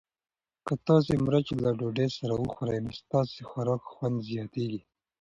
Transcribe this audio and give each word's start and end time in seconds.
که 0.65 0.73
تاسي 0.87 1.15
مرچ 1.25 1.47
له 1.63 1.69
ډوډۍ 1.79 2.07
سره 2.17 2.33
وخورئ 2.35 2.79
نو 2.85 2.91
ستاسو 3.01 3.31
د 3.41 3.47
خوراک 3.49 3.81
خوند 3.93 4.17
زیاتیږي. 4.29 4.81